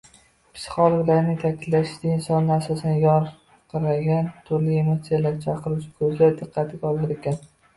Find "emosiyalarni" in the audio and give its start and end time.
4.85-5.45